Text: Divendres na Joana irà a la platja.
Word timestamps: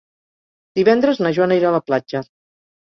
Divendres 0.81 1.21
na 1.27 1.35
Joana 1.39 1.61
irà 1.63 1.71
a 1.73 1.77
la 1.81 1.87
platja. 1.91 2.27